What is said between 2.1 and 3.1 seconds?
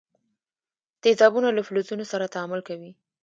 سره تعامل کوي.